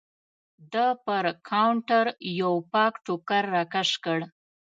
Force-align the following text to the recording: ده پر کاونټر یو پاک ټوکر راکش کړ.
ده 0.71 0.87
پر 1.05 1.25
کاونټر 1.49 2.05
یو 2.39 2.53
پاک 2.73 2.93
ټوکر 3.05 3.43
راکش 3.55 3.89
کړ. 4.03 4.19